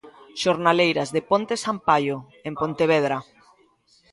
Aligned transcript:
Xornaleiras 0.41 1.09
de 1.15 1.21
Ponte 1.29 1.55
Sampaio, 1.63 2.17
en 2.47 2.53
Pontevedra. 2.61 3.17